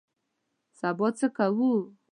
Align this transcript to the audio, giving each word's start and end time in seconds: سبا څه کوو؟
سبا 0.79 1.07
څه 1.17 1.27
کوو؟ 1.37 1.71